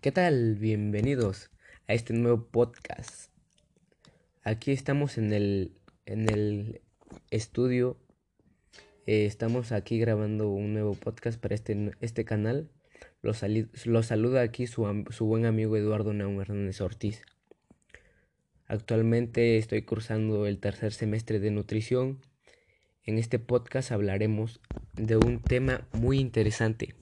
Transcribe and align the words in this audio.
¿Qué 0.00 0.12
tal? 0.12 0.54
Bienvenidos 0.54 1.50
a 1.86 1.92
este 1.92 2.14
nuevo 2.14 2.46
podcast. 2.46 3.30
Aquí 4.42 4.72
estamos 4.72 5.18
en 5.18 5.34
el, 5.34 5.74
en 6.06 6.30
el 6.30 6.80
estudio. 7.28 7.98
Eh, 9.04 9.26
estamos 9.26 9.72
aquí 9.72 9.98
grabando 9.98 10.48
un 10.48 10.72
nuevo 10.72 10.94
podcast 10.94 11.38
para 11.38 11.54
este, 11.54 11.90
este 12.00 12.24
canal. 12.24 12.70
Los, 13.20 13.44
saluda 14.06 14.40
aquí 14.40 14.66
su, 14.66 15.04
su, 15.10 15.26
buen 15.26 15.44
amigo 15.44 15.76
Eduardo 15.76 16.14
Naum 16.14 16.40
Hernández 16.40 16.80
Ortiz. 16.80 17.20
Actualmente 18.68 19.58
estoy 19.58 19.82
cursando 19.82 20.46
el 20.46 20.60
tercer 20.60 20.94
semestre 20.94 21.40
de 21.40 21.50
nutrición. 21.50 22.22
En 23.04 23.18
este 23.18 23.38
podcast 23.38 23.92
hablaremos 23.92 24.62
de 24.94 25.18
un 25.18 25.42
tema 25.42 25.86
muy 25.92 26.20
interesante, 26.20 26.94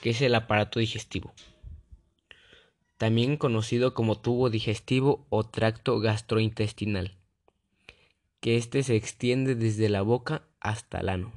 que 0.00 0.08
es 0.08 0.22
el 0.22 0.34
aparato 0.34 0.80
digestivo 0.80 1.34
también 2.98 3.36
conocido 3.36 3.94
como 3.94 4.20
tubo 4.20 4.50
digestivo 4.50 5.24
o 5.30 5.44
tracto 5.46 6.00
gastrointestinal, 6.00 7.16
que 8.40 8.56
éste 8.56 8.82
se 8.82 8.96
extiende 8.96 9.54
desde 9.54 9.88
la 9.88 10.02
boca 10.02 10.42
hasta 10.60 10.98
el 10.98 11.08
ano. 11.08 11.32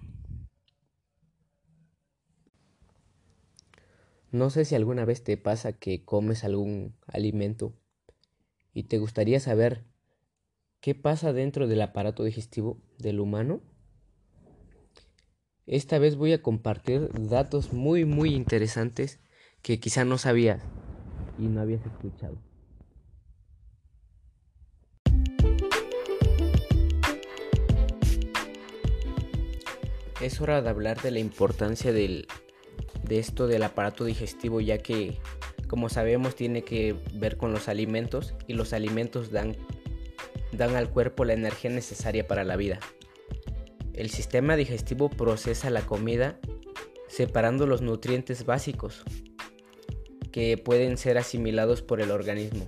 No 4.32 4.50
sé 4.50 4.66
si 4.66 4.76
alguna 4.76 5.06
vez 5.06 5.24
te 5.24 5.38
pasa 5.38 5.74
que 5.74 6.04
comes 6.04 6.44
algún 6.44 6.96
alimento 7.06 7.74
y 8.74 8.84
te 8.84 8.98
gustaría 8.98 9.40
saber 9.40 9.84
qué 10.80 10.96
pasa 10.96 11.32
dentro 11.32 11.68
del 11.68 11.82
aparato 11.82 12.24
digestivo 12.24 12.82
del 12.98 13.20
humano. 13.20 13.62
Esta 15.68 16.00
vez 16.00 16.16
voy 16.16 16.34
a 16.34 16.42
compartir 16.42 17.10
datos 17.14 17.72
muy 17.72 18.04
muy 18.04 18.34
interesantes 18.34 19.20
que 19.62 19.80
quizá 19.80 20.06
no 20.06 20.18
sabías 20.18 20.64
y 21.38 21.44
no 21.44 21.62
habías 21.62 21.86
escuchado. 21.86 22.36
Es 30.22 30.40
hora 30.40 30.62
de 30.62 30.70
hablar 30.70 31.02
de 31.02 31.12
la 31.12 31.20
importancia 31.20 31.92
del, 31.92 32.28
de 33.04 33.20
esto 33.20 33.48
del 33.48 33.64
aparato 33.64 34.06
digestivo 34.06 34.62
ya 34.62 34.78
que 34.78 35.18
como 35.68 35.90
sabemos 35.90 36.36
tiene 36.36 36.64
que 36.64 36.96
ver 37.14 37.38
con 37.38 37.54
los 37.54 37.70
alimentos 37.70 38.34
y 38.46 38.54
los 38.54 38.74
alimentos 38.74 39.32
dan, 39.32 39.56
dan 40.52 40.76
al 40.76 40.90
cuerpo 40.90 41.24
la 41.24 41.34
energía 41.34 41.72
necesaria 41.72 42.28
para 42.28 42.44
la 42.44 42.58
vida. 42.58 42.80
El 43.94 44.10
sistema 44.10 44.56
digestivo 44.56 45.10
procesa 45.10 45.70
la 45.70 45.82
comida 45.82 46.40
separando 47.08 47.68
los 47.68 47.82
nutrientes 47.82 48.46
básicos 48.46 49.04
que 50.32 50.58
pueden 50.58 50.98
ser 50.98 51.18
asimilados 51.18 51.82
por 51.82 52.02
el 52.02 52.12
organismo. 52.12 52.68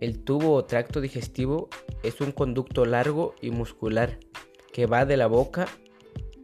El 0.00 0.22
tubo 0.22 0.54
o 0.54 0.64
tracto 0.64 1.00
digestivo 1.00 1.68
es 2.02 2.20
un 2.20 2.32
conducto 2.32 2.84
largo 2.84 3.34
y 3.40 3.50
muscular 3.50 4.18
que 4.72 4.86
va 4.86 5.06
de 5.06 5.16
la 5.16 5.26
boca 5.26 5.66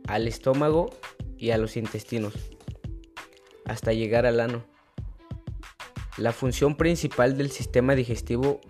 al 0.08 0.26
estómago 0.26 0.90
y 1.36 1.50
a 1.50 1.58
los 1.58 1.76
intestinos 1.76 2.34
hasta 3.64 3.92
llegar 3.92 4.26
al 4.26 4.40
ano. 4.40 4.64
La 6.18 6.32
función 6.32 6.76
principal 6.76 7.36
del 7.36 7.50
sistema 7.50 7.94
digestivo 7.94 8.60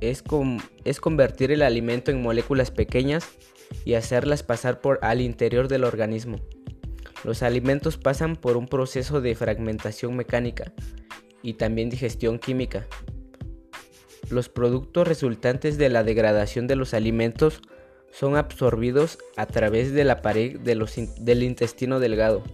es, 0.00 0.24
es, 0.84 1.00
convertir 1.00 1.52
el 1.52 1.62
alimento 1.62 2.10
en 2.10 2.22
moléculas 2.22 2.70
pequeñas 2.70 3.28
y 3.84 3.94
hacerlas 3.94 4.42
pasar 4.42 4.80
por 4.80 4.98
al 5.02 5.20
interior 5.20 5.68
del 5.68 5.84
organismo. 5.84 6.38
Los 7.26 7.42
alimentos 7.42 7.96
pasan 7.96 8.36
por 8.36 8.56
un 8.56 8.68
proceso 8.68 9.20
de 9.20 9.34
fragmentación 9.34 10.14
mecánica 10.14 10.72
y 11.42 11.54
también 11.54 11.90
digestión 11.90 12.38
química. 12.38 12.86
Los 14.30 14.48
productos 14.48 15.08
resultantes 15.08 15.76
de 15.76 15.88
la 15.88 16.04
degradación 16.04 16.68
de 16.68 16.76
los 16.76 16.94
alimentos 16.94 17.62
son 18.12 18.36
absorbidos 18.36 19.18
a 19.34 19.46
través 19.46 19.92
de 19.92 20.04
la 20.04 20.22
pared 20.22 20.60
del 20.60 21.42
intestino 21.42 21.98
delgado 21.98 22.44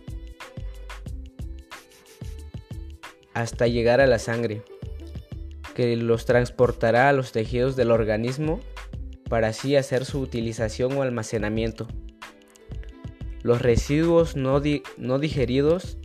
hasta 3.34 3.66
llegar 3.66 4.00
a 4.00 4.06
la 4.06 4.18
sangre, 4.18 4.62
que 5.74 5.98
los 5.98 6.24
transportará 6.24 7.10
a 7.10 7.12
los 7.12 7.32
tejidos 7.32 7.76
del 7.76 7.90
organismo 7.90 8.60
para 9.28 9.48
así 9.48 9.76
hacer 9.76 10.06
su 10.06 10.20
utilización 10.20 10.96
o 10.96 11.02
almacenamiento. 11.02 11.88
Los 13.42 13.60
residuos 13.60 14.36
no, 14.36 14.60
digeridos 14.60 15.98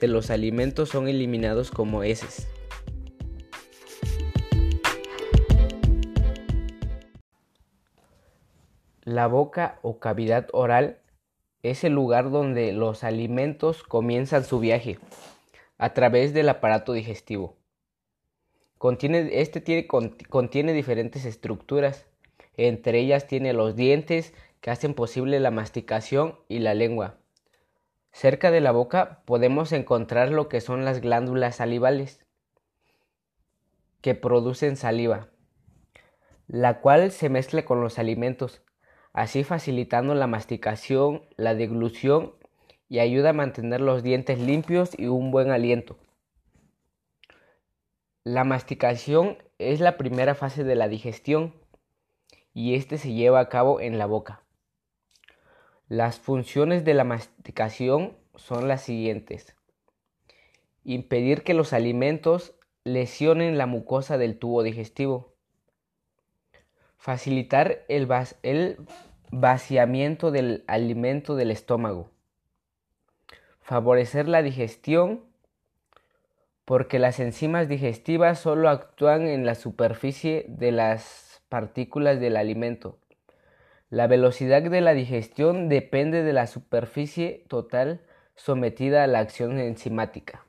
de 0.00 0.06
los 0.06 0.28
alimentos 0.28 0.90
son 0.90 1.08
eliminados 1.08 1.70
como 1.70 2.02
heces. 2.02 2.46
La 9.02 9.28
boca 9.28 9.78
o 9.80 9.98
cavidad 9.98 10.48
oral 10.52 10.98
es 11.62 11.84
el 11.84 11.94
lugar 11.94 12.30
donde 12.30 12.74
los 12.74 13.02
alimentos 13.02 13.82
comienzan 13.82 14.44
su 14.44 14.60
viaje 14.60 14.98
a 15.78 15.94
través 15.94 16.34
del 16.34 16.50
aparato 16.50 16.92
digestivo. 16.92 17.56
Contiene, 18.76 19.40
este 19.40 19.86
contiene 19.86 20.74
diferentes 20.74 21.24
estructuras, 21.24 22.04
entre 22.58 23.00
ellas 23.00 23.26
tiene 23.26 23.54
los 23.54 23.74
dientes 23.74 24.34
que 24.64 24.70
hacen 24.70 24.94
posible 24.94 25.40
la 25.40 25.50
masticación 25.50 26.38
y 26.48 26.60
la 26.60 26.72
lengua. 26.72 27.18
Cerca 28.12 28.50
de 28.50 28.62
la 28.62 28.72
boca 28.72 29.20
podemos 29.26 29.72
encontrar 29.72 30.30
lo 30.30 30.48
que 30.48 30.62
son 30.62 30.86
las 30.86 31.02
glándulas 31.02 31.56
salivales, 31.56 32.24
que 34.00 34.14
producen 34.14 34.76
saliva, 34.76 35.28
la 36.46 36.80
cual 36.80 37.10
se 37.10 37.28
mezcla 37.28 37.66
con 37.66 37.82
los 37.82 37.98
alimentos, 37.98 38.62
así 39.12 39.44
facilitando 39.44 40.14
la 40.14 40.26
masticación, 40.26 41.26
la 41.36 41.54
deglución 41.54 42.32
y 42.88 43.00
ayuda 43.00 43.28
a 43.28 43.34
mantener 43.34 43.82
los 43.82 44.02
dientes 44.02 44.38
limpios 44.38 44.98
y 44.98 45.08
un 45.08 45.30
buen 45.30 45.50
aliento. 45.50 45.98
La 48.22 48.44
masticación 48.44 49.36
es 49.58 49.80
la 49.80 49.98
primera 49.98 50.34
fase 50.34 50.64
de 50.64 50.74
la 50.74 50.88
digestión 50.88 51.52
y 52.54 52.76
este 52.76 52.96
se 52.96 53.12
lleva 53.12 53.40
a 53.40 53.50
cabo 53.50 53.78
en 53.78 53.98
la 53.98 54.06
boca. 54.06 54.43
Las 55.88 56.18
funciones 56.18 56.82
de 56.86 56.94
la 56.94 57.04
masticación 57.04 58.16
son 58.36 58.68
las 58.68 58.80
siguientes. 58.80 59.54
Impedir 60.82 61.42
que 61.42 61.52
los 61.52 61.74
alimentos 61.74 62.54
lesionen 62.84 63.58
la 63.58 63.66
mucosa 63.66 64.16
del 64.16 64.38
tubo 64.38 64.62
digestivo. 64.62 65.34
Facilitar 66.96 67.84
el, 67.88 68.08
vaciamiento 69.30 70.30
del 70.30 70.64
alimento 70.68 71.36
del 71.36 71.50
estómago. 71.50 72.10
Favorecer 73.60 74.26
la 74.26 74.42
digestión 74.42 75.22
porque 76.64 76.98
las 76.98 77.20
enzimas 77.20 77.68
digestivas 77.68 78.38
solo 78.38 78.70
actúan 78.70 79.28
en 79.28 79.44
la 79.44 79.54
superficie 79.54 80.46
de 80.48 80.72
las 80.72 81.42
partículas 81.50 82.20
del 82.20 82.38
alimento 82.38 82.98
la 83.94 84.08
velocidad 84.08 84.60
de 84.60 84.80
la 84.80 84.92
digestión 84.92 85.68
depende 85.68 86.24
de 86.24 86.32
la 86.32 86.48
superficie 86.48 87.44
total 87.46 88.00
sometida 88.34 89.04
a 89.04 89.06
la 89.06 89.20
acción 89.20 89.60
enzimática. 89.60 90.44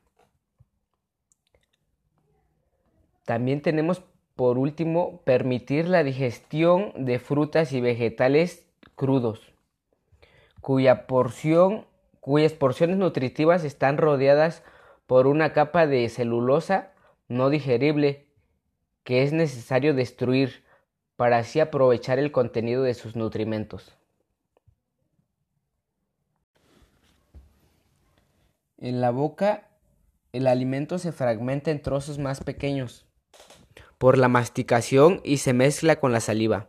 También 3.23 3.61
tenemos 3.61 4.01
por 4.35 4.57
último 4.57 5.21
permitir 5.25 5.87
la 5.87 6.03
digestión 6.03 7.05
de 7.05 7.19
frutas 7.19 7.71
y 7.71 7.81
vegetales 7.81 8.65
crudos, 8.95 9.53
cuya 10.59 11.05
porción, 11.05 11.85
cuyas 12.21 12.53
porciones 12.53 12.97
nutritivas 12.97 13.63
están 13.63 13.99
rodeadas 13.99 14.63
por 15.05 15.27
una 15.27 15.53
capa 15.53 15.85
de 15.85 16.09
celulosa 16.09 16.93
no 17.27 17.51
digerible 17.51 18.25
que 19.03 19.21
es 19.21 19.33
necesario 19.33 19.93
destruir 19.93 20.64
para 21.15 21.37
así 21.37 21.59
aprovechar 21.59 22.19
el 22.19 22.31
contenido 22.31 22.83
de 22.83 22.93
sus 22.93 23.15
nutrimentos. 23.15 23.97
En 28.77 29.01
la 29.01 29.11
boca, 29.11 29.69
el 30.33 30.47
alimento 30.47 30.99
se 30.99 31.11
fragmenta 31.11 31.71
en 31.71 31.81
trozos 31.81 32.19
más 32.19 32.43
pequeños 32.43 33.05
por 33.97 34.17
la 34.17 34.27
masticación 34.27 35.21
y 35.23 35.37
se 35.37 35.53
mezcla 35.53 35.99
con 35.99 36.11
la 36.11 36.19
saliva. 36.19 36.67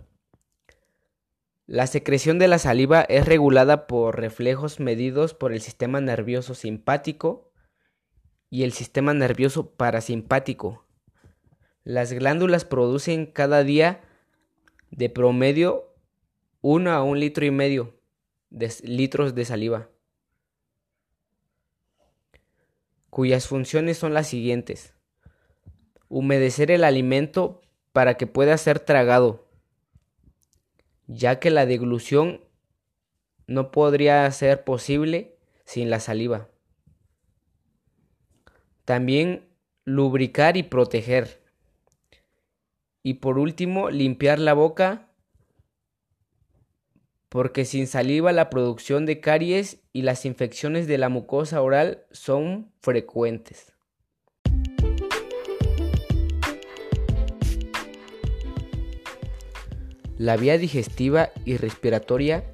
La 1.67 1.89
secreción 1.89 2.39
de 2.39 2.47
la 2.47 2.61
saliva 2.61 3.03
es 3.03 3.27
regulada 3.27 3.89
por 3.89 4.21
reflejos 4.21 4.79
medidos 4.79 5.35
por 5.35 5.53
el 5.53 5.61
sistema 5.61 6.01
nervioso 6.01 6.55
simpático 6.55 7.51
y 8.49 8.63
el 8.63 8.73
sistema 8.73 9.13
nervioso 9.15 9.73
parasimpático. 9.73 10.87
Las 11.83 12.13
glándulas 12.13 12.65
producen 12.65 13.27
cada 13.27 13.65
día 13.65 14.01
de 14.91 15.09
promedio 15.11 15.93
1 16.63 16.91
a 16.91 17.03
un 17.03 17.21
litro 17.21 17.45
y 17.45 17.51
medio 17.51 17.95
de 18.51 18.73
litros 18.85 19.35
de 19.35 19.45
saliva. 19.45 19.89
cuyas 23.17 23.47
funciones 23.47 23.97
son 23.97 24.13
las 24.13 24.27
siguientes. 24.27 24.93
Humedecer 26.11 26.71
el 26.71 26.85
alimento 26.85 27.63
para 27.95 28.19
que 28.19 28.27
pueda 28.27 28.59
ser 28.59 28.79
tragado, 28.79 29.49
ya 31.07 31.41
que 31.41 31.49
la 31.49 31.65
deglución 31.65 32.45
no 33.47 33.71
podría 33.71 34.31
ser 34.33 34.65
posible 34.65 35.39
sin 35.65 35.89
la 35.89 35.99
saliva. 35.99 36.51
También 38.85 39.49
lubricar 39.87 40.59
y 40.59 40.63
proteger. 40.63 41.43
Y 43.07 43.15
por 43.15 43.39
último, 43.39 43.89
limpiar 43.89 44.41
la 44.41 44.53
boca 44.53 45.13
porque 47.29 47.65
sin 47.65 47.87
saliva 47.87 48.33
la 48.33 48.51
producción 48.51 49.07
de 49.07 49.21
caries 49.21 49.79
y 49.93 50.03
las 50.03 50.25
infecciones 50.27 50.89
de 50.89 50.99
la 50.99 51.09
mucosa 51.09 51.63
oral 51.63 52.05
son 52.11 52.73
frecuentes. 52.81 53.73
La 60.19 60.37
vía 60.37 60.59
digestiva 60.59 61.31
y 61.45 61.59
respiratoria 61.59 62.51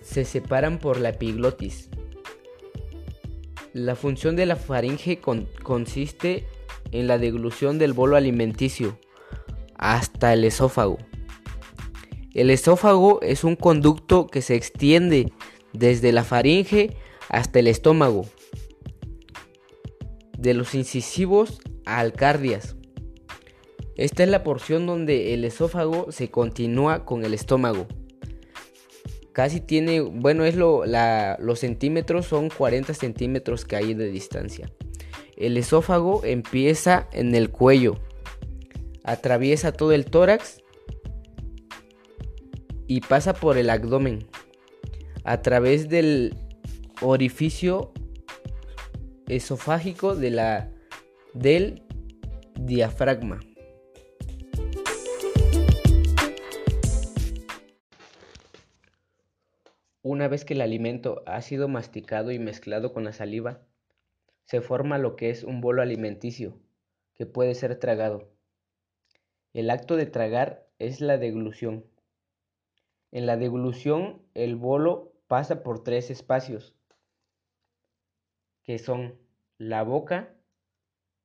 se 0.00 0.24
separan 0.24 0.78
por 0.78 0.98
la 0.98 1.10
epiglotis. 1.10 1.90
La 3.74 3.96
función 3.96 4.34
de 4.34 4.46
la 4.46 4.56
faringe 4.56 5.20
consiste 5.20 6.46
en 6.90 7.06
la 7.06 7.18
deglución 7.18 7.78
del 7.78 7.92
bolo 7.92 8.16
alimenticio 8.16 8.98
hasta 9.78 10.32
el 10.32 10.44
esófago. 10.44 10.98
El 12.34 12.50
esófago 12.50 13.20
es 13.22 13.42
un 13.42 13.56
conducto 13.56 14.26
que 14.26 14.42
se 14.42 14.54
extiende 14.54 15.32
desde 15.72 16.12
la 16.12 16.24
faringe 16.24 16.96
hasta 17.28 17.58
el 17.58 17.66
estómago, 17.66 18.26
de 20.36 20.54
los 20.54 20.74
incisivos 20.74 21.60
a 21.84 21.98
alcardias. 21.98 22.76
Esta 23.96 24.22
es 24.22 24.28
la 24.28 24.44
porción 24.44 24.86
donde 24.86 25.34
el 25.34 25.44
esófago 25.44 26.12
se 26.12 26.30
continúa 26.30 27.04
con 27.04 27.24
el 27.24 27.34
estómago. 27.34 27.88
Casi 29.32 29.60
tiene, 29.60 30.00
bueno, 30.00 30.44
es 30.44 30.54
lo, 30.54 30.84
los 31.38 31.58
centímetros 31.58 32.26
son 32.26 32.48
40 32.48 32.94
centímetros 32.94 33.64
que 33.64 33.76
hay 33.76 33.94
de 33.94 34.08
distancia. 34.08 34.70
El 35.36 35.56
esófago 35.56 36.24
empieza 36.24 37.08
en 37.12 37.34
el 37.34 37.50
cuello, 37.50 38.00
atraviesa 39.08 39.72
todo 39.72 39.92
el 39.92 40.04
tórax 40.04 40.62
y 42.86 43.00
pasa 43.00 43.32
por 43.32 43.56
el 43.56 43.70
abdomen 43.70 44.28
a 45.24 45.40
través 45.40 45.88
del 45.88 46.36
orificio 47.00 47.92
esofágico 49.26 50.14
de 50.14 50.30
la, 50.30 50.70
del 51.32 51.82
diafragma. 52.60 53.40
Una 60.02 60.28
vez 60.28 60.44
que 60.44 60.52
el 60.52 60.60
alimento 60.60 61.22
ha 61.24 61.40
sido 61.40 61.68
masticado 61.68 62.30
y 62.30 62.38
mezclado 62.38 62.92
con 62.92 63.04
la 63.04 63.14
saliva, 63.14 63.66
se 64.44 64.60
forma 64.60 64.98
lo 64.98 65.16
que 65.16 65.30
es 65.30 65.44
un 65.44 65.62
bolo 65.62 65.80
alimenticio, 65.80 66.60
que 67.14 67.24
puede 67.24 67.54
ser 67.54 67.78
tragado. 67.78 68.37
El 69.58 69.70
acto 69.70 69.96
de 69.96 70.06
tragar 70.06 70.68
es 70.78 71.00
la 71.00 71.18
deglución. 71.18 71.84
En 73.10 73.26
la 73.26 73.36
deglución, 73.36 74.22
el 74.34 74.54
bolo 74.54 75.12
pasa 75.26 75.64
por 75.64 75.82
tres 75.82 76.12
espacios, 76.12 76.76
que 78.62 78.78
son 78.78 79.18
la 79.56 79.82
boca, 79.82 80.32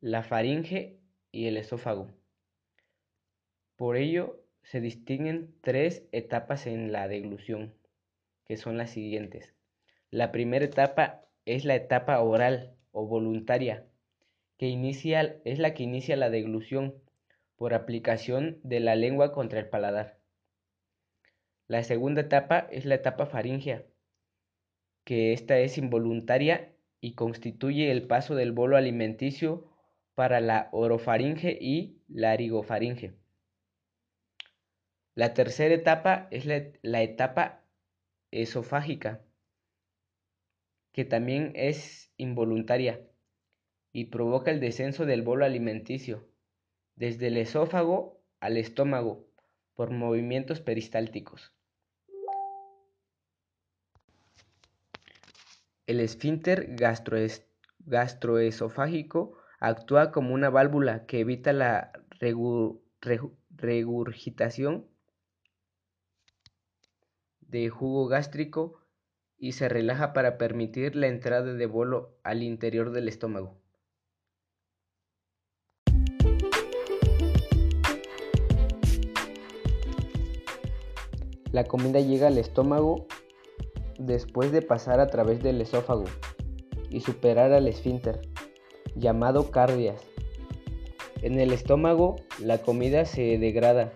la 0.02 0.24
faringe 0.24 0.98
y 1.32 1.46
el 1.46 1.58
esófago. 1.58 2.10
Por 3.76 3.98
ello, 3.98 4.42
se 4.64 4.82
distinguen 4.82 5.54
tres 5.62 6.08
etapas 6.12 6.66
en 6.66 6.92
la 6.92 7.08
deglución 7.08 7.76
que 8.46 8.58
son 8.58 8.80
las 8.80 8.90
siguientes. 8.90 9.54
La 10.10 10.32
primera 10.32 10.66
etapa 10.66 11.28
es 11.46 11.66
la 11.66 11.76
etapa 11.76 12.20
oral 12.20 12.74
o 12.94 13.06
voluntaria, 13.06 13.86
que 14.58 14.70
inicia, 14.70 15.40
es 15.46 15.60
la 15.60 15.76
que 15.76 15.84
inicia 15.84 16.16
la 16.16 16.32
deglución 16.32 16.96
por 17.56 17.74
aplicación 17.74 18.60
de 18.64 18.80
la 18.80 18.96
lengua 18.96 19.32
contra 19.32 19.60
el 19.60 19.70
paladar. 19.70 20.20
La 21.68 21.84
segunda 21.84 22.22
etapa 22.22 22.68
es 22.72 22.86
la 22.86 22.96
etapa 22.96 23.26
faringea, 23.26 23.86
que 25.04 25.34
esta 25.34 25.60
es 25.60 25.78
involuntaria 25.78 26.76
y 27.00 27.16
constituye 27.16 27.92
el 27.92 28.08
paso 28.08 28.36
del 28.36 28.52
bolo 28.52 28.78
alimenticio 28.78 29.70
para 30.16 30.40
la 30.40 30.70
orofaringe 30.72 31.58
y 31.60 32.02
la 32.08 32.36
rigofaringe. 32.36 33.14
La 35.16 35.34
tercera 35.34 35.74
etapa 35.74 36.28
es 36.32 36.46
la, 36.46 36.64
la 36.82 37.02
etapa 37.02 37.64
esofágica, 38.32 39.22
que 40.92 41.06
también 41.06 41.54
es 41.56 42.12
involuntaria 42.18 43.02
y 43.92 44.06
provoca 44.06 44.52
el 44.52 44.60
descenso 44.60 45.06
del 45.06 45.22
bolo 45.22 45.46
alimenticio 45.46 46.28
desde 46.96 47.28
el 47.28 47.38
esófago 47.38 48.22
al 48.40 48.58
estómago 48.58 49.26
por 49.76 49.92
movimientos 49.92 50.62
peristálticos. 50.62 51.54
El 55.86 56.00
esfínter 56.00 56.76
gastroesofágico 57.86 59.38
actúa 59.60 60.12
como 60.12 60.34
una 60.34 60.50
válvula 60.50 61.06
que 61.06 61.20
evita 61.20 61.52
la 61.52 61.92
regurgitación 63.52 64.88
de 67.42 67.70
jugo 67.70 68.08
gástrico 68.08 68.82
y 69.38 69.52
se 69.54 69.68
relaja 69.70 70.14
para 70.14 70.38
permitir 70.38 70.96
la 70.96 71.08
entrada 71.08 71.54
de 71.54 71.66
bolo 71.66 72.18
al 72.24 72.44
interior 72.44 72.92
del 72.92 73.08
estómago. 73.10 73.63
La 81.54 81.66
comida 81.66 82.00
llega 82.00 82.28
al 82.28 82.40
estómago 82.40 83.06
después 84.00 84.52
de 84.52 84.64
pasar 84.64 85.00
a 85.00 85.08
través 85.08 85.44
del 85.44 85.62
esófago 85.62 86.06
y 86.90 87.02
superar 87.02 87.54
al 87.54 87.68
esfínter, 87.68 88.22
llamado 88.96 89.52
cardias. 89.52 90.02
En 91.22 91.40
el 91.40 91.54
estómago 91.54 92.16
la 92.40 92.58
comida 92.58 93.06
se 93.06 93.38
degrada. 93.38 93.94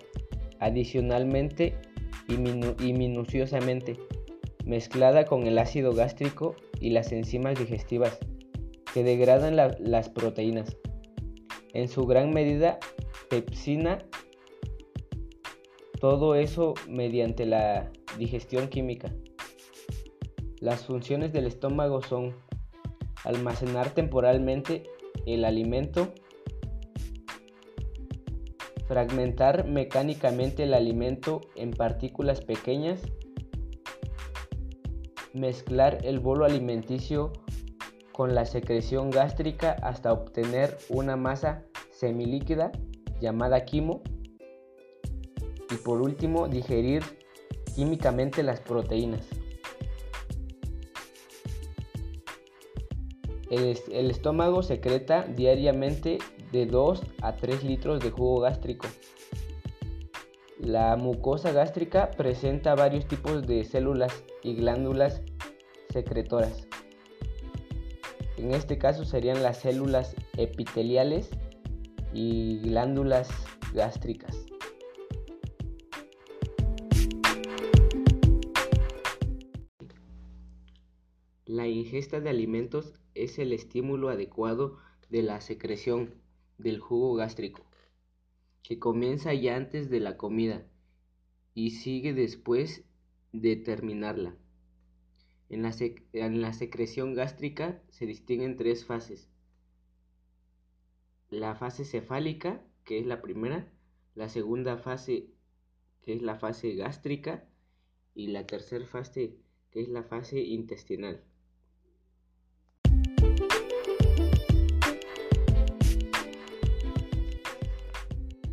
Adicionalmente, 0.59 1.75
y, 2.27 2.37
minuciosamente, 2.93 3.97
mezclada 4.63 5.25
con 5.25 5.47
el 5.47 5.57
ácido 5.57 5.93
gástrico 5.93 6.55
y 6.79 6.91
las 6.91 7.11
enzimas 7.11 7.57
digestivas 7.57 8.19
que 8.93 9.03
degradan 9.03 9.55
las 9.55 10.09
proteínas. 10.09 10.77
En 11.73 11.87
su 11.87 12.05
gran 12.05 12.31
medida, 12.31 12.77
pepsina, 13.29 14.05
todo 15.99 16.35
eso 16.35 16.73
mediante 16.87 17.45
la 17.45 17.91
digestión 18.17 18.67
química. 18.67 19.11
Las 20.59 20.85
funciones 20.85 21.33
del 21.33 21.45
estómago 21.45 22.01
son 22.01 22.35
almacenar 23.23 23.91
temporalmente 23.91 24.83
el 25.25 25.45
alimento, 25.45 26.13
fragmentar 28.87 29.67
mecánicamente 29.67 30.63
el 30.63 30.73
alimento 30.73 31.41
en 31.55 31.71
partículas 31.71 32.41
pequeñas, 32.41 33.01
mezclar 35.33 35.99
el 36.03 36.19
bolo 36.19 36.45
alimenticio 36.45 37.33
con 38.11 38.33
la 38.33 38.45
secreción 38.45 39.11
gástrica 39.11 39.73
hasta 39.83 40.11
obtener 40.11 40.77
una 40.89 41.15
masa 41.15 41.65
semilíquida 41.91 42.71
llamada 43.19 43.65
quimo 43.65 44.01
y 45.69 45.75
por 45.75 46.01
último 46.01 46.47
digerir 46.47 47.03
químicamente 47.75 48.43
las 48.43 48.59
proteínas. 48.59 49.27
El, 53.49 54.11
estómago 54.11 54.61
secreta 54.61 55.23
diariamente 55.23 56.17
de 56.51 56.65
2 56.65 57.01
a 57.21 57.35
3 57.35 57.63
litros 57.63 58.01
de 58.01 58.11
jugo 58.11 58.41
gástrico. 58.41 58.87
La 60.59 60.97
mucosa 60.97 61.51
gástrica 61.53 62.11
presenta 62.11 62.75
varios 62.75 63.07
tipos 63.07 63.47
de 63.47 63.63
células 63.63 64.23
y 64.43 64.55
glándulas 64.55 65.21
secretoras. 65.89 66.67
En 68.37 68.53
este 68.53 68.77
caso 68.77 69.05
serían 69.05 69.41
las 69.43 69.59
células 69.59 70.15
epiteliales 70.35 71.29
y 72.13 72.59
glándulas 72.59 73.29
gástricas. 73.73 74.36
La 81.47 81.65
ingesta 81.65 82.19
de 82.19 82.29
alimentos 82.29 82.93
es 83.15 83.39
el 83.39 83.53
estímulo 83.53 84.09
adecuado 84.09 84.79
de 85.07 85.23
la 85.23 85.39
secreción 85.39 86.13
del 86.57 86.81
jugo 86.81 87.15
gástrico, 87.15 87.65
que 88.63 88.79
comienza 88.79 89.33
ya 89.33 89.55
antes 89.55 89.89
de 89.89 90.01
la 90.01 90.17
comida 90.17 90.67
y 91.53 91.71
sigue 91.71 92.13
después 92.13 92.83
de 93.31 93.55
terminarla. 93.55 94.35
En 95.47 95.61
la, 95.61 96.51
secreción 96.51 97.13
gástrica 97.13 97.81
se 97.91 98.05
distinguen 98.05 98.57
tres 98.57 98.83
fases. 98.83 99.29
La 101.29 101.55
fase 101.55 101.85
cefálica, 101.85 102.61
que 102.83 102.99
es 102.99 103.05
la 103.05 103.21
primera, 103.21 103.71
la 104.15 104.27
segunda 104.27 104.75
fase, 104.75 105.29
que 106.01 106.11
es 106.11 106.21
la 106.21 106.35
fase 106.35 106.75
gástrica, 106.75 107.47
y 108.13 108.27
la 108.27 108.45
tercera 108.45 108.85
fase, 108.85 109.37
que 109.71 109.79
es 109.79 109.87
la 109.87 110.03
fase 110.03 110.41
intestinal. 110.41 111.23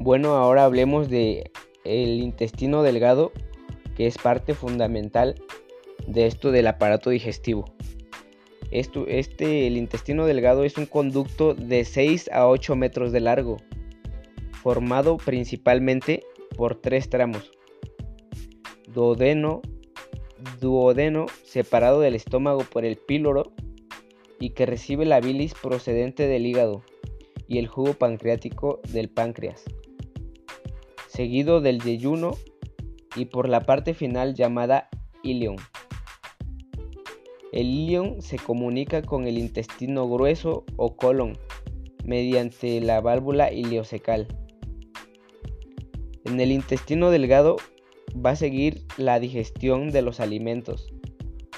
Bueno, 0.04 0.35
ahora 0.37 0.66
hablemos 0.66 1.09
de 1.09 1.50
el 1.83 2.21
intestino 2.21 2.83
delgado, 2.83 3.33
que 3.97 4.06
es 4.06 4.18
parte 4.18 4.52
fundamental 4.52 5.35
de 6.06 6.26
esto 6.26 6.52
del 6.52 6.66
aparato 6.66 7.09
digestivo. 7.09 7.64
Esto, 8.71 9.06
este, 9.09 9.66
el 9.66 9.78
intestino 9.78 10.26
delgado 10.26 10.64
es 10.64 10.76
un 10.76 10.85
conducto 10.85 11.54
de 11.54 11.87
6 11.87 12.28
a 12.35 12.47
8 12.49 12.76
metros 12.76 13.12
de 13.12 13.21
largo, 13.21 13.56
formado 14.62 15.16
principalmente 15.16 16.23
por 16.54 16.75
tres 16.75 17.09
tramos. 17.09 17.50
Duodeno, 18.87 19.62
duodeno 20.61 21.25
separado 21.44 22.00
del 22.00 22.14
estómago 22.14 22.61
por 22.71 22.85
el 22.85 22.97
píloro 22.97 23.54
y 24.41 24.50
que 24.50 24.67
recibe 24.67 25.05
la 25.05 25.21
bilis 25.21 25.55
procedente 25.55 26.26
del 26.26 26.47
hígado 26.47 26.83
y 27.47 27.59
el 27.59 27.69
jugo 27.69 27.95
pancreático 27.95 28.81
del 28.93 29.09
páncreas 29.09 29.64
seguido 31.14 31.61
del 31.61 31.81
yeyuno 31.81 32.33
y 33.14 33.26
por 33.26 33.49
la 33.49 33.61
parte 33.61 33.95
final 33.95 34.35
llamada 34.35 34.88
ilion. 35.23 35.55
El 37.53 37.69
ilion 37.69 38.21
se 38.21 38.37
comunica 38.37 39.00
con 39.00 39.29
el 39.29 39.38
intestino 39.38 40.09
grueso 40.09 40.64
o 40.76 40.97
colon 40.97 41.38
mediante 42.05 42.81
la 42.81 43.00
válvula 43.00 43.53
iliocecal. 43.53 44.26
En 46.25 46.41
el 46.41 46.50
intestino 46.50 47.11
delgado 47.11 47.57
va 48.14 48.31
a 48.31 48.37
seguir 48.37 48.85
la 48.97 49.21
digestión 49.21 49.93
de 49.93 50.03
los 50.03 50.19
alimentos 50.19 50.93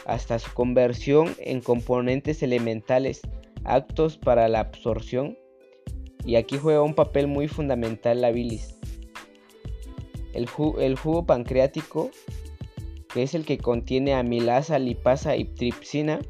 hasta 0.07 0.39
su 0.39 0.53
conversión 0.55 1.35
en 1.39 1.61
componentes 1.61 2.43
elementales 2.43 3.21
aptos 3.65 4.17
para 4.17 4.49
la 4.49 4.61
absorción 4.61 5.37
y 6.25 6.37
aquí 6.37 6.57
juega 6.59 6.83
un 6.83 6.95
papel 6.95 7.27
muy 7.27 7.49
fundamental 7.49 8.21
la 8.21 8.31
bilis 8.31 8.77
el, 10.37 10.97
jugo 10.97 11.25
pancreático, 11.25 12.11
que 13.13 13.23
es 13.23 13.35
el 13.35 13.45
que 13.45 13.59
contiene 13.59 14.15
amilasa, 14.15 14.79
lipasa 14.79 15.37
y 15.37 15.45
tripsina, 15.45 16.21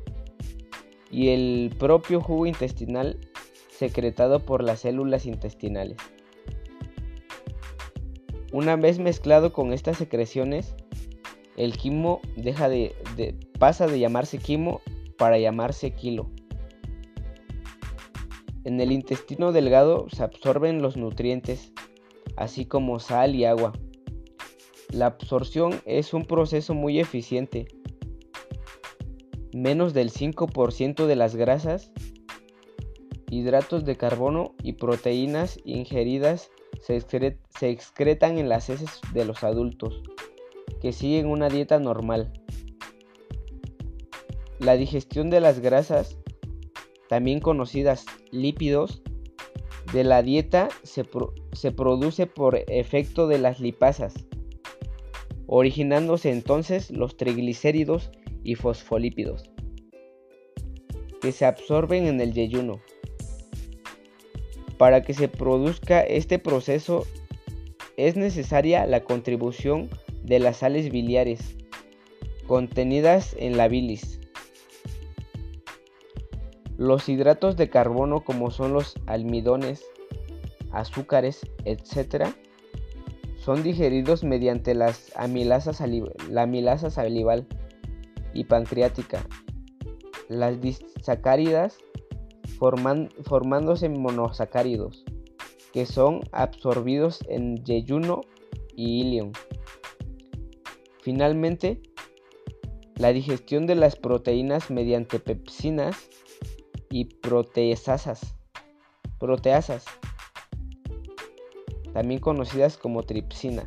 y 1.11 1.29
el 1.31 1.75
propio 1.79 2.21
jugo 2.21 2.47
intestinal 2.47 3.19
secretado 3.71 4.45
por 4.45 4.63
las 4.63 4.81
células 4.81 5.27
intestinales. 5.27 5.97
Una 8.53 8.77
vez 8.77 8.99
mezclado 8.99 9.53
con 9.53 9.73
estas 9.73 9.99
secreciones, 9.99 10.75
el 11.57 11.77
quimo 11.77 12.21
deja 12.37 12.69
de, 12.69 12.95
pasa 13.59 13.87
de 13.87 13.99
llamarse 13.99 14.39
quimo 14.39 14.81
para 15.19 15.39
llamarse 15.39 15.93
kilo. 15.95 16.31
En 18.65 18.81
el 18.81 18.93
intestino 18.93 19.53
delgado 19.53 20.09
se 20.11 20.23
absorben 20.23 20.83
los 20.83 20.97
nutrientes, 20.97 21.73
así 22.37 22.67
como 22.67 22.99
sal 22.99 23.35
y 23.35 23.45
agua. 23.45 23.73
La 24.91 25.07
absorción 25.07 25.81
es 25.87 26.13
un 26.13 26.25
proceso 26.25 26.75
muy 26.75 27.01
eficiente. 27.01 27.69
Menos 29.55 29.95
del 29.95 30.13
5% 30.13 31.07
de 31.07 31.17
las 31.17 31.37
grasas, 31.37 31.93
hidratos 33.31 33.85
de 33.85 33.97
carbono 33.97 34.55
y 34.63 34.75
proteínas 34.75 35.59
ingeridas 35.65 36.51
se, 36.81 36.97
excretan 37.63 38.39
en 38.39 38.49
las 38.49 38.69
heces 38.69 39.01
de 39.15 39.25
los 39.25 39.43
adultos 39.43 40.03
que 40.87 40.93
siguen 40.93 41.27
una 41.27 41.49
dieta 41.49 41.81
normal. 41.81 42.33
La 44.61 44.77
digestión 44.77 45.31
de 45.31 45.41
las 45.41 45.59
grasas, 45.59 46.17
también 47.09 47.41
conocidas 47.41 48.07
lípidos, 48.31 49.03
de 49.93 50.05
la 50.05 50.23
dieta 50.23 50.69
se, 50.85 51.05
se 51.55 51.73
produce 51.73 52.29
por 52.29 52.61
efecto 52.69 53.27
de 53.27 53.39
las 53.41 53.59
lipasas 53.59 54.15
originándose 55.49 56.31
entonces 56.31 56.93
los 56.93 57.17
triglicéridos 57.17 58.13
y 58.45 58.55
fosfolípidos, 58.55 59.51
que 61.21 61.33
se 61.33 61.47
absorben 61.47 62.07
en 62.07 62.21
el 62.21 62.33
yeyuno. 62.33 62.81
Para 64.79 65.03
que 65.03 65.15
se 65.15 65.27
produzca 65.27 66.01
este 66.03 66.39
proceso 66.39 67.05
es 67.97 68.15
necesaria 68.15 68.87
la 68.87 69.03
contribución 69.03 69.91
de 70.27 70.41
las 70.41 70.59
sales 70.59 70.91
biliares 70.91 71.57
contenidas 72.47 73.35
en 73.39 73.57
la 73.57 73.69
bilis. 73.69 74.21
Los 76.77 77.09
hidratos 77.09 77.57
de 77.57 77.71
carbono 77.71 78.23
como 78.23 78.51
son 78.51 78.73
los 78.75 78.95
almidones, 79.07 79.85
azúcares, 80.73 81.41
etc., 81.65 82.27
son 83.39 83.63
digeridos 83.63 84.25
mediante 84.25 84.75
las 84.75 85.13
amilasas 85.17 85.81
la 86.29 86.43
amilasa 86.43 86.91
salival 86.91 87.47
y 88.35 88.45
pancreática. 88.45 89.25
Las 90.29 90.61
disacáridas 90.61 91.79
formándose 92.59 93.89
monosacáridos 93.89 95.05
que 95.73 95.87
son 95.87 96.23
absorbidos 96.33 97.21
en 97.29 97.63
yeyuno 97.65 98.23
y 98.75 99.03
ilion. 99.03 99.33
Finalmente, 101.07 101.81
la 102.97 103.13
digestión 103.13 103.69
de 103.69 103.77
las 103.77 103.95
proteínas 103.95 104.73
mediante 104.73 105.21
pepsinas 105.21 105.97
y 106.91 107.05
proteasas. 107.05 108.35
proteasas 109.21 109.85
también 111.93 112.19
conocidas 112.19 112.77
como 112.77 113.05
tripsina. 113.05 113.67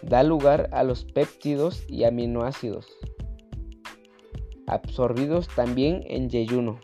Da 0.00 0.22
lugar 0.22 0.70
a 0.72 0.84
los 0.84 1.04
péptidos 1.04 1.84
y 1.86 2.04
aminoácidos, 2.04 2.88
absorbidos 4.66 5.48
también 5.48 6.02
en 6.06 6.30
yeyuno. 6.30 6.80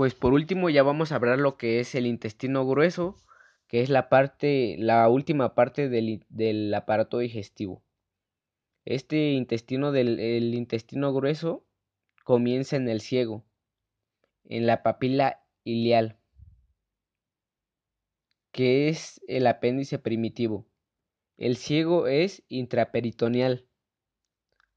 Pues 0.00 0.14
por 0.14 0.32
último 0.32 0.70
ya 0.70 0.82
vamos 0.82 1.12
a 1.12 1.16
hablar 1.16 1.38
lo 1.38 1.58
que 1.58 1.78
es 1.78 1.94
el 1.94 2.06
intestino 2.06 2.66
grueso, 2.66 3.16
que 3.68 3.82
es 3.82 3.90
la 3.90 4.08
parte, 4.08 4.76
la 4.78 5.06
última 5.10 5.54
parte 5.54 5.90
del, 5.90 6.72
aparato 6.72 7.18
digestivo. 7.18 7.84
Este 8.86 9.32
intestino 9.32 9.92
del 9.92 10.54
intestino 10.54 11.12
grueso 11.12 11.66
comienza 12.24 12.76
en 12.76 12.88
el 12.88 13.02
ciego, 13.02 13.44
en 14.44 14.66
la 14.66 14.82
papila 14.82 15.44
ilial, 15.64 16.18
que 18.52 18.88
es 18.88 19.20
el 19.28 19.46
apéndice 19.46 19.98
primitivo. 19.98 20.66
El 21.36 21.58
ciego 21.58 22.06
es 22.06 22.42
intraperitoneal, 22.48 23.68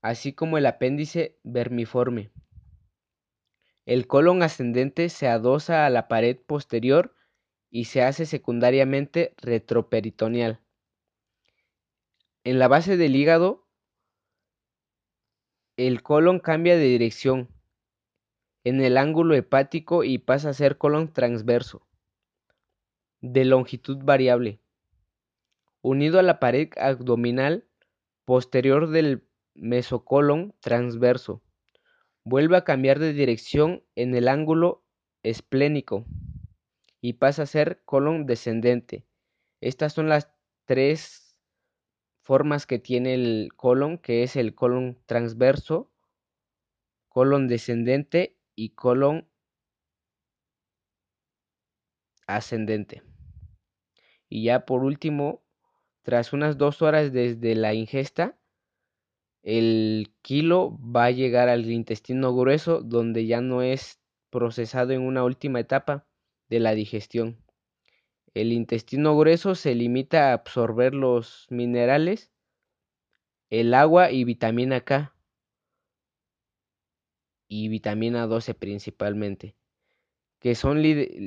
así 0.02 0.34
como 0.34 0.58
el 0.58 0.66
apéndice 0.66 1.40
vermiforme. 1.44 2.34
El 3.86 4.08
colon 4.08 4.44
ascendente 4.44 5.10
se 5.10 5.28
adosa 5.28 5.86
a 5.86 5.90
la 5.90 6.08
pared 6.08 6.38
posterior 6.38 7.14
y 7.70 7.86
se 7.86 8.04
hace 8.04 8.26
secundariamente 8.26 9.34
retroperitoneal. 9.38 10.62
En 12.44 12.60
la 12.60 12.68
base 12.68 12.98
del 12.98 13.16
hígado 13.16 13.64
el 15.76 16.04
colon 16.04 16.40
cambia 16.40 16.78
de 16.78 16.84
dirección 16.84 17.50
en 18.64 18.80
el 18.82 18.98
ángulo 18.98 19.34
hepático 19.34 20.04
y 20.04 20.20
pasa 20.20 20.50
a 20.50 20.54
ser 20.54 20.78
colon 20.78 21.12
transverso, 21.12 21.86
de 23.22 23.44
longitud 23.44 23.98
variable, 24.04 24.60
unido 25.82 26.20
a 26.20 26.24
la 26.24 26.40
pared 26.40 26.70
abdominal 26.78 27.66
posterior 28.24 28.90
del 28.90 29.28
mesocolon 29.56 30.54
transverso. 30.60 31.42
Vuelve 32.26 32.58
a 32.58 32.64
cambiar 32.64 33.00
de 33.00 33.14
dirección 33.14 33.84
en 33.96 34.16
el 34.16 34.28
ángulo 34.28 34.84
esplénico 35.24 36.06
y 37.02 37.14
pasa 37.14 37.44
a 37.44 37.48
ser 37.48 37.82
colon 37.84 38.26
descendente. 38.26 39.06
Estas 39.60 39.94
son 39.94 40.08
las 40.08 40.32
tres 40.66 41.38
formas 42.22 42.66
que 42.66 42.80
tiene 42.80 43.14
el 43.14 43.50
colon, 43.56 43.98
que 43.98 44.24
es 44.24 44.38
el 44.38 44.56
colon 44.56 44.98
transverso, 45.06 45.92
colon 47.10 47.48
descendente 47.50 48.38
y 48.56 48.70
colon 48.70 49.28
ascendente. 52.26 53.04
Y 54.30 54.46
ya 54.46 54.66
por 54.66 54.84
último, 54.84 55.44
tras 56.04 56.32
unas 56.32 56.58
dos 56.58 56.82
horas 56.82 57.12
desde 57.12 57.56
la 57.56 57.74
ingesta, 57.74 58.38
el 59.44 60.14
kilo 60.22 60.80
va 60.80 61.06
a 61.06 61.12
llegar 61.12 61.50
al 61.50 61.70
intestino 61.70 62.34
grueso 62.34 62.82
donde 62.82 63.28
ya 63.28 63.42
no 63.42 63.62
es 63.62 64.00
procesado 64.30 64.94
en 64.94 65.02
una 65.02 65.24
última 65.24 65.60
etapa 65.60 66.08
de 66.50 66.60
la 66.60 66.74
digestión. 66.74 67.38
El 68.34 68.52
intestino 68.52 69.18
grueso 69.18 69.54
se 69.54 69.76
limita 69.76 70.30
a 70.30 70.34
absorber 70.34 70.96
los 70.96 71.46
minerales, 71.50 72.32
el 73.50 73.74
agua 73.74 74.12
y 74.12 74.24
vitamina 74.24 74.82
K 74.82 75.14
y 77.48 77.68
vitamina 77.68 78.26
12 78.26 78.56
principalmente, 78.56 79.56
que 80.40 80.56
son, 80.56 80.82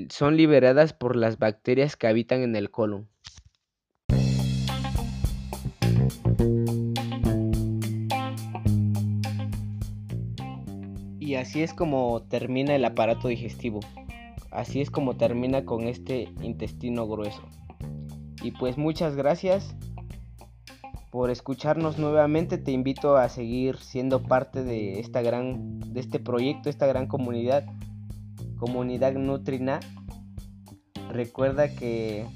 son 0.09 0.37
liberadas 0.37 0.93
por 0.95 1.17
las 1.17 1.39
bacterias 1.39 1.97
que 1.97 2.09
habitan 2.09 2.43
en 2.43 2.57
el 2.57 2.71
colon. 2.71 3.09
Así 11.37 11.63
es 11.63 11.75
como 11.75 12.23
termina 12.23 12.75
el 12.75 12.85
aparato 12.85 13.29
digestivo. 13.29 13.81
Así 14.51 14.81
es 14.81 14.91
como 14.91 15.17
termina 15.17 15.65
con 15.65 15.83
este 15.83 16.29
intestino 16.41 17.07
grueso. 17.07 17.43
Y 18.43 18.53
pues 18.53 18.79
muchas 18.79 19.17
gracias 19.17 19.75
por 21.11 21.31
escucharnos 21.31 21.99
nuevamente. 21.99 22.59
Te 22.59 22.73
invito 22.73 23.17
a 23.17 23.29
seguir 23.29 23.79
siendo 23.79 24.23
parte 24.23 24.63
de 24.63 25.01
esta 25.01 25.23
gran 25.23 25.81
de 25.81 26.01
este 26.01 26.19
proyecto, 26.19 26.69
esta 26.71 26.87
gran 26.87 27.07
comunidad, 27.07 27.65
comunidad 28.59 29.13
Nutrina. 29.15 29.81
Recuerda 31.11 31.75
que 31.75 32.27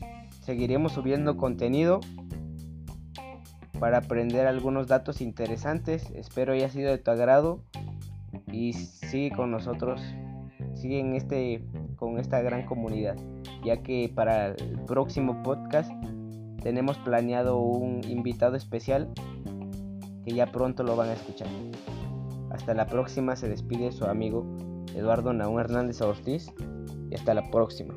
seguiremos 0.43 0.93
subiendo 0.93 1.37
contenido 1.37 2.01
para 3.79 3.99
aprender 3.99 4.47
algunos 4.47 4.87
datos 4.87 5.21
interesantes. 5.21 6.11
Espero 6.15 6.53
haya 6.53 6.71
sido 6.71 6.91
de 6.91 6.99
tu 6.99 7.11
agrado 7.11 7.63
y 8.53 8.73
sigue 8.73 9.31
con 9.31 9.51
nosotros, 9.51 10.01
sigue 10.75 11.01
en 11.01 11.15
este, 11.15 11.65
con 11.97 12.19
esta 12.19 12.41
gran 12.41 12.67
comunidad, 12.67 13.17
ya 13.65 13.83
que 13.83 14.11
para 14.15 14.49
el 14.49 14.81
próximo 14.87 15.43
podcast 15.43 15.91
tenemos 16.63 16.99
planeado 16.99 17.59
un 17.59 18.03
invitado 18.05 18.57
especial 18.57 19.09
que 20.25 20.33
ya 20.33 20.47
pronto 20.53 20.83
lo 20.83 20.97
van 20.97 21.09
a 21.11 21.15
escuchar. 21.15 21.49
Hasta 22.51 22.75
la 22.75 22.87
próxima 22.87 23.37
se 23.37 23.49
despide 23.49 23.93
su 23.93 24.05
amigo 24.05 24.45
Eduardo 24.95 25.33
Naún 25.33 25.61
Hernández 25.61 26.01
Ortiz 26.03 26.53
y 27.11 27.15
hasta 27.15 27.35
la 27.35 27.51
próxima. 27.51 27.95